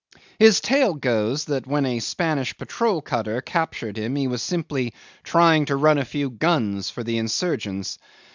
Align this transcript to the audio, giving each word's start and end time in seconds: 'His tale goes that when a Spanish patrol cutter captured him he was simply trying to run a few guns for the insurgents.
'His 0.39 0.59
tale 0.61 0.95
goes 0.95 1.45
that 1.45 1.67
when 1.67 1.85
a 1.85 1.99
Spanish 1.99 2.57
patrol 2.57 3.03
cutter 3.03 3.39
captured 3.39 3.97
him 3.99 4.15
he 4.15 4.25
was 4.27 4.41
simply 4.41 4.95
trying 5.23 5.65
to 5.65 5.75
run 5.75 5.99
a 5.99 6.05
few 6.05 6.31
guns 6.31 6.89
for 6.89 7.03
the 7.03 7.19
insurgents. 7.19 7.99